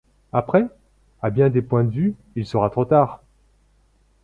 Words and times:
Après, 0.33 0.65
à 1.21 1.29
bien 1.29 1.51
des 1.51 1.61
points 1.61 1.83
de 1.83 1.91
vue, 1.91 2.15
il 2.35 2.47
sera 2.47 2.71
trop 2.71 2.85
tard. 2.85 3.21